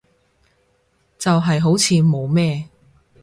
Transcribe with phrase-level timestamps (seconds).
[1.19, 2.67] 就係好似冇咩